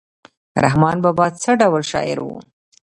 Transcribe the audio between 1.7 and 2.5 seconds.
شاعر و؟